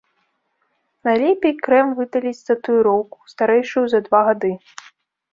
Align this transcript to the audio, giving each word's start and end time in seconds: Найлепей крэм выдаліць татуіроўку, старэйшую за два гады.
Найлепей 1.07 1.51
крэм 1.67 1.87
выдаліць 1.99 2.45
татуіроўку, 2.47 3.17
старэйшую 3.33 3.83
за 3.93 3.99
два 4.07 4.21
гады. 4.29 4.51